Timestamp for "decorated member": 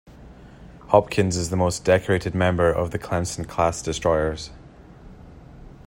1.85-2.71